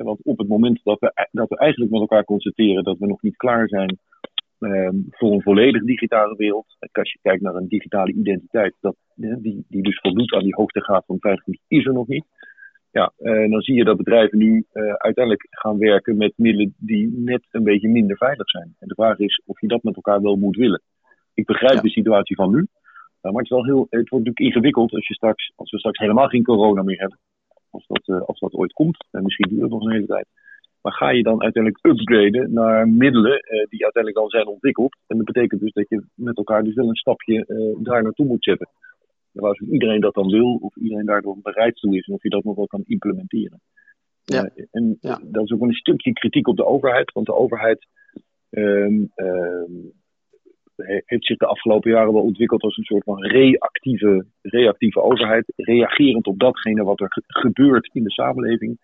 Want 0.04 0.20
op 0.22 0.38
het 0.38 0.48
moment 0.48 0.80
dat 0.82 0.98
we, 0.98 1.28
dat 1.30 1.48
we 1.48 1.56
eigenlijk 1.56 1.90
met 1.90 2.00
elkaar 2.00 2.24
constateren 2.24 2.84
dat 2.84 2.98
we 2.98 3.06
nog 3.06 3.22
niet 3.22 3.36
klaar 3.36 3.68
zijn 3.68 3.98
ehm, 4.58 4.96
voor 5.10 5.32
een 5.32 5.42
volledig 5.42 5.84
digitale 5.84 6.36
wereld. 6.36 6.66
Als 6.92 7.12
je 7.12 7.18
kijkt 7.22 7.42
naar 7.42 7.54
een 7.54 7.68
digitale 7.68 8.12
identiteit, 8.12 8.74
dat, 8.80 8.96
die, 9.14 9.64
die 9.68 9.82
dus 9.82 10.00
voldoet 10.00 10.32
aan 10.32 10.42
die 10.42 10.54
hoogtegraad 10.54 11.04
van 11.06 11.16
veiligheid, 11.20 11.60
is 11.68 11.86
er 11.86 11.92
nog 11.92 12.06
niet. 12.06 12.24
Ja, 12.92 13.12
uh, 13.18 13.50
dan 13.50 13.60
zie 13.60 13.74
je 13.74 13.84
dat 13.84 13.96
bedrijven 13.96 14.38
nu 14.38 14.64
uh, 14.72 14.92
uiteindelijk 14.92 15.46
gaan 15.50 15.78
werken 15.78 16.16
met 16.16 16.32
middelen 16.36 16.74
die 16.78 17.12
net 17.16 17.42
een 17.50 17.62
beetje 17.62 17.88
minder 17.88 18.16
veilig 18.16 18.50
zijn. 18.50 18.74
En 18.78 18.88
de 18.88 18.94
vraag 18.94 19.18
is 19.18 19.42
of 19.46 19.60
je 19.60 19.66
dat 19.66 19.82
met 19.82 19.94
elkaar 19.94 20.22
wel 20.22 20.36
moet 20.36 20.56
willen. 20.56 20.82
Ik 21.34 21.46
begrijp 21.46 21.74
ja. 21.74 21.80
de 21.80 21.88
situatie 21.88 22.36
van 22.36 22.50
nu, 22.50 22.58
uh, 22.58 22.66
maar 23.20 23.32
het, 23.32 23.42
is 23.42 23.50
wel 23.50 23.64
heel, 23.64 23.86
het 23.90 24.08
wordt 24.08 24.24
natuurlijk 24.24 24.38
ingewikkeld 24.38 24.92
als, 24.92 25.06
je 25.06 25.14
straks, 25.14 25.52
als 25.56 25.70
we 25.70 25.78
straks 25.78 25.98
helemaal 25.98 26.28
geen 26.28 26.44
corona 26.44 26.82
meer 26.82 26.98
hebben. 26.98 27.18
Als 27.70 27.86
dat, 27.86 28.26
als 28.26 28.38
dat 28.38 28.54
ooit 28.54 28.72
komt, 28.72 29.06
en 29.10 29.22
misschien 29.22 29.48
duurt 29.48 29.62
het 29.62 29.70
nog 29.70 29.84
een 29.84 29.92
hele 29.92 30.06
tijd. 30.06 30.26
Maar 30.82 30.92
ga 30.92 31.10
je 31.10 31.22
dan 31.22 31.42
uiteindelijk 31.42 31.84
upgraden 31.86 32.52
naar 32.52 32.88
middelen 32.88 33.42
die 33.68 33.82
uiteindelijk 33.82 34.24
al 34.24 34.30
zijn 34.30 34.46
ontwikkeld. 34.46 34.96
En 35.06 35.16
dat 35.16 35.26
betekent 35.26 35.60
dus 35.60 35.72
dat 35.72 35.88
je 35.88 36.04
met 36.14 36.36
elkaar 36.36 36.64
dus 36.64 36.74
wel 36.74 36.88
een 36.88 36.96
stapje 36.96 37.44
daar 37.82 38.02
naartoe 38.02 38.26
moet 38.26 38.44
zetten. 38.44 38.68
Als 39.34 39.58
iedereen 39.58 40.00
dat 40.00 40.14
dan 40.14 40.30
wil, 40.30 40.54
of 40.54 40.76
iedereen 40.76 41.06
daardoor 41.06 41.36
bereid 41.42 41.76
toe 41.76 41.96
is, 41.96 42.06
en 42.06 42.14
of 42.14 42.22
je 42.22 42.28
dat 42.28 42.44
nog 42.44 42.56
wel 42.56 42.66
kan 42.66 42.82
implementeren. 42.86 43.60
Ja. 44.24 44.50
Uh, 44.54 44.64
en 44.70 44.96
ja. 45.00 45.20
dat 45.24 45.44
is 45.44 45.50
ook 45.50 45.58
wel 45.58 45.68
een 45.68 45.74
stukje 45.74 46.12
kritiek 46.12 46.48
op 46.48 46.56
de 46.56 46.66
overheid, 46.66 47.12
want 47.12 47.26
de 47.26 47.34
overheid 47.34 47.86
um, 48.50 49.10
um, 49.16 49.92
heeft 51.06 51.26
zich 51.26 51.36
de 51.36 51.46
afgelopen 51.46 51.90
jaren 51.90 52.12
wel 52.12 52.22
ontwikkeld 52.22 52.62
als 52.62 52.76
een 52.76 52.84
soort 52.84 53.04
van 53.04 53.24
reactieve, 53.24 54.26
reactieve 54.42 55.02
overheid, 55.02 55.52
reagerend 55.56 56.26
op 56.26 56.38
datgene 56.38 56.82
wat 56.82 57.00
er 57.00 57.22
gebeurt 57.26 57.90
in 57.92 58.02
de 58.02 58.10
samenleving. 58.10 58.78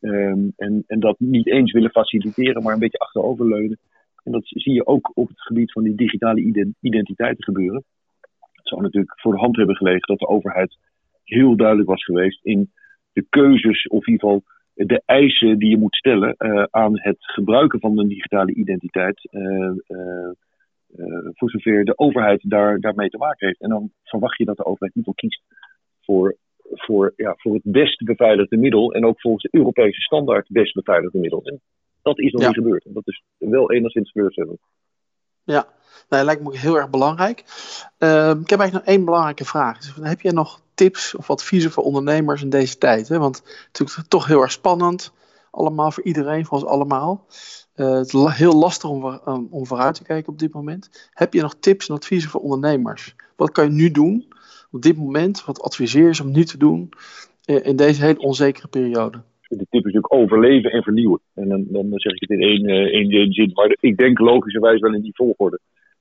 Um, 0.00 0.52
en, 0.56 0.84
en 0.86 1.00
dat 1.00 1.18
niet 1.18 1.46
eens 1.46 1.72
willen 1.72 1.90
faciliteren, 1.90 2.62
maar 2.62 2.72
een 2.72 2.78
beetje 2.78 2.98
achteroverleunen. 2.98 3.78
En 4.22 4.32
dat 4.32 4.42
zie 4.44 4.72
je 4.72 4.86
ook 4.86 5.10
op 5.14 5.28
het 5.28 5.40
gebied 5.40 5.72
van 5.72 5.82
die 5.82 5.94
digitale 5.94 6.70
identiteiten 6.80 7.44
gebeuren 7.44 7.84
zou 8.68 8.82
natuurlijk 8.82 9.20
voor 9.20 9.32
de 9.32 9.38
hand 9.38 9.56
hebben 9.56 9.76
gelegen 9.76 10.06
dat 10.08 10.18
de 10.18 10.28
overheid 10.28 10.76
heel 11.24 11.56
duidelijk 11.56 11.88
was 11.88 12.04
geweest 12.04 12.44
in 12.44 12.70
de 13.12 13.26
keuzes, 13.28 13.86
of 13.86 14.06
in 14.06 14.12
ieder 14.12 14.28
geval 14.28 14.44
de 14.74 15.02
eisen 15.04 15.58
die 15.58 15.70
je 15.70 15.78
moet 15.78 15.96
stellen 15.96 16.34
uh, 16.38 16.64
aan 16.70 17.00
het 17.00 17.16
gebruiken 17.18 17.80
van 17.80 17.98
een 17.98 18.08
digitale 18.08 18.54
identiteit. 18.54 19.28
Uh, 19.30 19.72
uh, 20.96 21.28
voor 21.32 21.50
zover 21.50 21.84
de 21.84 21.98
overheid 21.98 22.40
daar, 22.50 22.80
daarmee 22.80 23.08
te 23.08 23.16
maken 23.16 23.46
heeft. 23.46 23.60
En 23.60 23.68
dan 23.68 23.90
verwacht 24.02 24.38
je 24.38 24.44
dat 24.44 24.56
de 24.56 24.64
overheid 24.64 24.94
niet 24.94 25.06
al 25.06 25.14
kiest 25.14 25.42
voor, 26.00 26.36
voor, 26.58 27.12
ja, 27.16 27.34
voor 27.36 27.54
het 27.54 27.62
best 27.64 28.04
beveiligde 28.04 28.56
middel. 28.56 28.92
En 28.92 29.04
ook 29.04 29.20
volgens 29.20 29.42
de 29.42 29.58
Europese 29.58 30.00
standaard 30.00 30.48
best 30.48 30.74
beveiligde 30.74 31.18
middel. 31.18 31.42
En 31.44 31.60
dat 32.02 32.18
is 32.18 32.32
nog 32.32 32.40
ja. 32.40 32.46
niet 32.46 32.56
gebeurd. 32.56 32.84
En 32.84 32.92
dat 32.92 33.08
is 33.08 33.22
wel 33.38 33.72
enigszins 33.72 34.12
teleurstellend. 34.12 34.60
Ja, 35.46 35.66
dat 36.08 36.24
lijkt 36.24 36.42
me 36.42 36.58
heel 36.58 36.76
erg 36.76 36.90
belangrijk. 36.90 37.44
Uh, 37.98 38.30
ik 38.30 38.50
heb 38.50 38.60
eigenlijk 38.60 38.72
nog 38.72 38.94
één 38.94 39.04
belangrijke 39.04 39.44
vraag. 39.44 39.78
Dus, 39.78 39.92
heb 40.00 40.20
jij 40.20 40.32
nog 40.32 40.60
tips 40.74 41.14
of 41.14 41.30
adviezen 41.30 41.70
voor 41.70 41.84
ondernemers 41.84 42.42
in 42.42 42.50
deze 42.50 42.78
tijd? 42.78 43.08
Hè? 43.08 43.18
Want 43.18 43.36
het 43.36 43.46
is 43.72 43.78
natuurlijk 43.78 44.08
toch 44.08 44.26
heel 44.26 44.42
erg 44.42 44.52
spannend. 44.52 45.12
Allemaal 45.50 45.90
voor 45.90 46.02
iedereen, 46.02 46.46
voor 46.46 46.58
ons 46.58 46.66
allemaal. 46.66 47.26
Uh, 47.76 47.92
het 47.92 48.14
is 48.14 48.34
heel 48.36 48.54
lastig 48.54 48.90
om, 48.90 49.20
om 49.50 49.66
vooruit 49.66 49.94
te 49.94 50.02
kijken 50.02 50.32
op 50.32 50.38
dit 50.38 50.52
moment. 50.52 51.10
Heb 51.10 51.34
je 51.34 51.42
nog 51.42 51.54
tips 51.60 51.88
en 51.88 51.94
adviezen 51.94 52.30
voor 52.30 52.40
ondernemers? 52.40 53.14
Wat 53.36 53.52
kan 53.52 53.64
je 53.64 53.70
nu 53.70 53.90
doen 53.90 54.32
op 54.70 54.82
dit 54.82 54.96
moment? 54.96 55.44
Wat 55.44 55.62
adviseer 55.62 56.14
je 56.14 56.22
om 56.22 56.30
nu 56.30 56.44
te 56.44 56.58
doen 56.58 56.90
uh, 57.44 57.66
in 57.66 57.76
deze 57.76 58.02
hele 58.02 58.18
onzekere 58.18 58.68
periode? 58.68 59.22
De 59.48 59.66
tip 59.70 59.86
is 59.86 59.92
natuurlijk 59.92 60.14
overleven 60.14 60.70
en 60.70 60.82
vernieuwen. 60.82 61.20
En 61.34 61.48
dan, 61.48 61.66
dan 61.68 61.86
zeg 61.90 62.12
ik 62.12 62.20
het 62.20 62.30
in 62.30 62.40
één, 62.40 62.68
uh, 62.68 63.10
één 63.10 63.32
zin. 63.32 63.50
Maar 63.54 63.76
ik 63.80 63.96
denk 63.96 64.18
logischerwijs 64.18 64.80
wel 64.80 64.94
in 64.94 65.02
die 65.02 65.14
volgorde. 65.14 65.60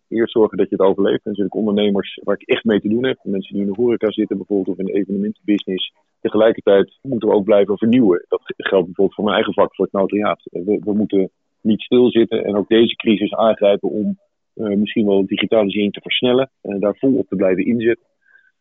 Eerst 0.10 0.32
zorgen 0.32 0.58
dat 0.58 0.70
je 0.70 0.76
het 0.76 0.86
overleeft. 0.86 1.22
Zit 1.24 1.46
ik 1.46 1.56
ondernemers 1.56 2.20
waar 2.24 2.36
ik 2.40 2.48
echt 2.48 2.64
mee 2.64 2.80
te 2.80 2.90
doen 2.90 3.06
heb. 3.06 3.18
Mensen 3.24 3.54
die 3.54 3.66
in 3.66 3.72
de 3.72 3.82
horeca 3.82 4.12
zitten 4.12 4.38
bijvoorbeeld 4.38 4.78
of 4.78 4.78
in 4.78 4.86
de 4.86 5.00
evenementenbusiness. 5.00 5.94
Tegelijkertijd 6.22 6.98
moeten 7.02 7.30
we 7.30 7.36
ook 7.36 7.44
blijven 7.44 7.78
vernieuwen. 7.78 8.26
Dat 8.28 8.42
geldt 8.44 8.86
bijvoorbeeld 8.86 9.14
voor 9.14 9.24
mijn 9.24 9.36
eigen 9.36 9.54
vak, 9.54 9.76
voor 9.76 9.86
het 9.86 9.94
notariaat. 9.94 10.42
We, 10.52 10.80
we 10.84 10.94
moeten 10.94 11.30
niet 11.62 11.82
stilzitten 11.82 12.44
en 12.44 12.56
ook 12.56 12.68
deze 12.68 12.96
crisis 12.96 13.34
aangrijpen 13.34 13.90
om 13.90 14.18
uh, 14.56 14.76
misschien 14.78 15.06
wel 15.06 15.26
digitalisering 15.26 15.94
te 15.94 16.02
versnellen. 16.02 16.50
En 16.62 16.80
daar 16.80 16.96
volop 16.96 17.28
te 17.28 17.36
blijven 17.36 17.66
inzetten 17.66 18.06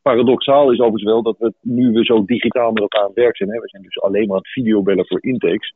paradoxaal 0.08 0.73
is 0.73 0.78
overigens 0.78 1.12
wel 1.12 1.23
dat 1.23 1.38
we 1.38 1.52
nu 1.61 1.92
we 1.92 2.04
zo 2.04 2.25
digitaal 2.25 2.73
met 2.73 2.82
elkaar 2.82 3.00
aan 3.00 3.06
het 3.06 3.16
werk 3.25 3.37
zijn. 3.37 3.50
Hè, 3.50 3.61
we 3.61 3.68
zijn 3.68 3.82
dus 3.82 4.00
alleen 4.00 4.26
maar 4.26 4.37
aan 4.37 4.42
het 4.42 4.52
videobellen 4.52 5.06
voor 5.06 5.23
intakes. 5.23 5.75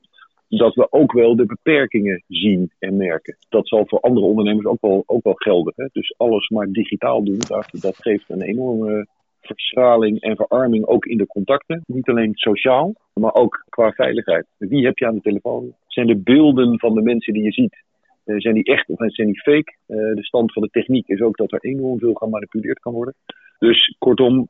Dat 0.49 0.75
we 0.75 0.93
ook 0.93 1.13
wel 1.13 1.37
de 1.37 1.47
beperkingen 1.47 2.23
zien 2.29 2.71
en 2.79 2.97
merken. 2.97 3.37
Dat 3.49 3.69
zal 3.69 3.87
voor 3.87 4.01
andere 4.01 4.27
ondernemers 4.27 4.67
ook 4.67 4.81
wel, 4.81 5.03
ook 5.07 5.25
wel 5.25 5.35
gelden. 5.35 5.73
Hè. 5.77 5.87
Dus 5.93 6.15
alles 6.17 6.49
maar 6.49 6.67
digitaal 6.67 7.25
doen, 7.25 7.39
dat, 7.39 7.69
dat 7.71 7.97
geeft 7.97 8.31
een 8.31 8.43
enorme 8.43 9.07
verschraling 9.41 10.21
en 10.21 10.37
verarming 10.37 10.87
ook 10.87 11.07
in 11.07 11.19
de 11.19 11.27
contacten. 11.27 11.83
Niet 11.87 12.09
alleen 12.09 12.35
sociaal, 12.35 12.95
maar 13.13 13.35
ook 13.35 13.65
qua 13.69 13.91
veiligheid. 13.91 14.47
Wie 14.59 14.85
heb 14.85 14.99
je 14.99 15.07
aan 15.07 15.15
de 15.15 15.21
telefoon? 15.21 15.75
Zijn 15.87 16.07
de 16.07 16.17
beelden 16.17 16.79
van 16.79 16.95
de 16.95 17.03
mensen 17.03 17.33
die 17.33 17.43
je 17.43 17.53
ziet, 17.53 17.83
uh, 18.25 18.37
zijn 18.39 18.55
die 18.55 18.65
echt 18.65 18.89
of 18.89 18.97
zijn 18.99 19.27
die 19.27 19.41
fake? 19.41 19.77
Uh, 19.87 20.15
de 20.15 20.25
stand 20.25 20.53
van 20.53 20.63
de 20.63 20.69
techniek 20.69 21.09
is 21.09 21.21
ook 21.21 21.37
dat 21.37 21.53
er 21.53 21.61
enorm 21.61 21.99
veel 21.99 22.15
gemanipuleerd 22.15 22.79
kan 22.79 22.93
worden. 22.93 23.15
Dus 23.59 23.97
kortom, 23.99 24.49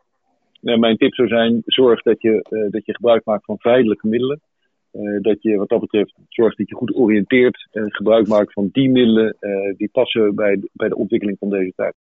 uh, 0.63 0.77
mijn 0.77 0.97
tip 0.97 1.15
zou 1.15 1.29
zijn: 1.29 1.63
zorg 1.65 2.03
dat 2.03 2.23
je, 2.23 2.69
dat 2.71 2.87
je 2.87 2.95
gebruik 2.95 3.25
maakt 3.25 3.45
van 3.45 3.59
veilige 3.59 4.09
middelen. 4.09 4.41
dat 5.21 5.43
je 5.43 5.57
wat 5.57 5.69
dat 5.69 5.81
betreft 5.81 6.15
zorgt 6.29 6.59
dat 6.59 6.69
je 6.69 6.75
goed 6.75 6.95
oriënteert 6.95 7.69
en 7.71 7.95
gebruik 7.95 8.27
maakt 8.27 8.53
van 8.53 8.69
die 8.73 8.91
middelen 8.91 9.37
die 9.77 9.89
passen 9.93 10.35
bij, 10.35 10.69
bij 10.73 10.89
de 10.89 10.97
ontwikkeling 10.97 11.39
van 11.39 11.51
deze 11.51 11.73
tijd. 11.77 11.95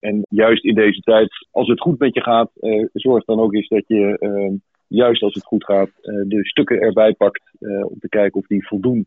En 0.00 0.26
juist 0.28 0.64
in 0.64 0.74
deze 0.74 1.00
tijd, 1.00 1.46
als 1.50 1.68
het 1.68 1.80
goed 1.80 1.98
met 1.98 2.14
je 2.14 2.22
gaat, 2.22 2.50
zorg 2.92 3.24
dan 3.24 3.40
ook 3.40 3.54
eens 3.54 3.68
dat 3.68 3.84
je, 3.86 4.58
juist 4.88 5.22
als 5.22 5.34
het 5.34 5.44
goed 5.44 5.64
gaat, 5.64 5.90
de 6.02 6.44
stukken 6.44 6.80
erbij 6.80 7.14
pakt 7.14 7.42
om 7.60 7.98
te 7.98 8.08
kijken 8.08 8.40
of 8.40 8.46
die 8.46 8.66
voldoen 8.66 9.06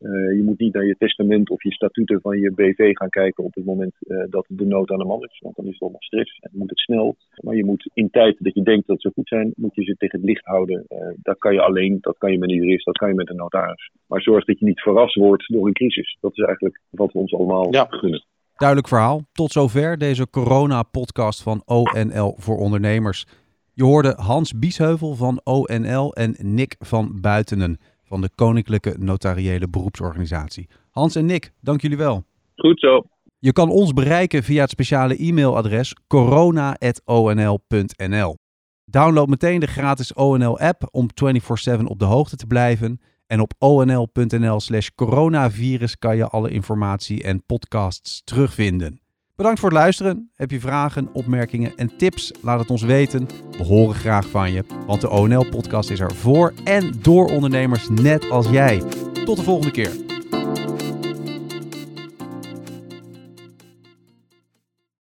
uh, 0.00 0.36
je 0.36 0.42
moet 0.44 0.58
niet 0.58 0.74
naar 0.74 0.86
je 0.86 0.96
testament 0.98 1.50
of 1.50 1.62
je 1.62 1.72
statuten 1.72 2.20
van 2.20 2.38
je 2.38 2.52
BV 2.52 2.90
gaan 2.92 3.08
kijken 3.08 3.44
op 3.44 3.54
het 3.54 3.64
moment 3.64 3.92
uh, 4.00 4.24
dat 4.28 4.44
de 4.48 4.66
nood 4.66 4.90
aan 4.90 4.98
de 4.98 5.04
man 5.04 5.22
is. 5.22 5.38
Want 5.40 5.56
dan 5.56 5.64
is 5.64 5.72
het 5.72 5.80
allemaal 5.80 6.02
stress 6.02 6.38
en 6.40 6.50
moet 6.52 6.70
het 6.70 6.78
snel. 6.78 7.16
Maar 7.34 7.56
je 7.56 7.64
moet 7.64 7.90
in 7.94 8.10
tijd 8.10 8.36
dat 8.38 8.54
je 8.54 8.62
denkt 8.62 8.86
dat 8.86 9.00
ze 9.00 9.10
goed 9.14 9.28
zijn, 9.28 9.52
moet 9.56 9.74
je 9.74 9.82
ze 9.82 9.94
tegen 9.96 10.18
het 10.18 10.28
licht 10.28 10.44
houden. 10.44 10.84
Uh, 10.88 10.98
dat 11.22 11.38
kan 11.38 11.52
je 11.52 11.60
alleen, 11.60 11.98
dat 12.00 12.18
kan 12.18 12.32
je 12.32 12.38
met 12.38 12.50
iedereen, 12.50 12.80
dat 12.84 12.98
kan 12.98 13.08
je 13.08 13.14
met 13.14 13.30
een 13.30 13.36
notaris. 13.36 13.90
Maar 14.06 14.22
zorg 14.22 14.44
dat 14.44 14.58
je 14.58 14.64
niet 14.64 14.80
verrast 14.80 15.14
wordt 15.14 15.52
door 15.52 15.66
een 15.66 15.72
crisis. 15.72 16.16
Dat 16.20 16.32
is 16.32 16.44
eigenlijk 16.44 16.80
wat 16.90 17.12
we 17.12 17.18
ons 17.18 17.34
allemaal 17.34 17.72
ja. 17.72 17.86
gunnen. 17.88 18.24
Duidelijk 18.56 18.88
verhaal. 18.88 19.22
Tot 19.32 19.50
zover 19.50 19.98
deze 19.98 20.30
corona-podcast 20.30 21.42
van 21.42 21.62
ONL 21.64 22.34
voor 22.38 22.56
ondernemers. 22.56 23.26
Je 23.72 23.84
hoorde 23.84 24.14
Hans 24.16 24.58
Biesheuvel 24.58 25.14
van 25.14 25.40
ONL 25.44 26.14
en 26.14 26.36
Nick 26.38 26.76
van 26.78 27.20
Buitenen 27.20 27.78
van 28.10 28.20
de 28.20 28.30
Koninklijke 28.34 28.94
Notariële 28.98 29.68
Beroepsorganisatie. 29.68 30.68
Hans 30.90 31.14
en 31.14 31.26
Nick, 31.26 31.52
dank 31.60 31.80
jullie 31.80 31.96
wel. 31.96 32.24
Goed 32.56 32.80
zo. 32.80 33.02
Je 33.38 33.52
kan 33.52 33.70
ons 33.70 33.92
bereiken 33.92 34.42
via 34.42 34.60
het 34.60 34.70
speciale 34.70 35.16
e-mailadres 35.16 35.94
corona.onl.nl. 36.06 38.36
Download 38.84 39.28
meteen 39.28 39.60
de 39.60 39.66
gratis 39.66 40.14
ONL-app 40.14 40.88
om 40.90 41.08
24/7 41.14 41.84
op 41.84 41.98
de 41.98 42.04
hoogte 42.04 42.36
te 42.36 42.46
blijven. 42.46 43.00
En 43.26 43.40
op 43.40 43.52
onl.nl/slash 43.58 44.88
coronavirus 44.94 45.98
kan 45.98 46.16
je 46.16 46.28
alle 46.28 46.50
informatie 46.50 47.22
en 47.22 47.44
podcasts 47.46 48.22
terugvinden. 48.24 49.00
Bedankt 49.40 49.60
voor 49.60 49.70
het 49.70 49.78
luisteren. 49.78 50.30
Heb 50.34 50.50
je 50.50 50.60
vragen, 50.60 51.08
opmerkingen 51.12 51.72
en 51.76 51.96
tips? 51.96 52.32
Laat 52.42 52.60
het 52.60 52.70
ons 52.70 52.82
weten. 52.82 53.28
We 53.50 53.64
horen 53.64 53.94
graag 53.94 54.28
van 54.28 54.52
je, 54.52 54.64
want 54.86 55.00
de 55.00 55.10
ONL-podcast 55.10 55.90
is 55.90 56.00
er 56.00 56.14
voor 56.14 56.52
en 56.64 56.92
door 57.02 57.30
ondernemers 57.30 57.88
net 57.88 58.30
als 58.30 58.50
jij. 58.50 58.82
Tot 59.24 59.36
de 59.36 59.42
volgende 59.42 59.70
keer. 59.70 60.09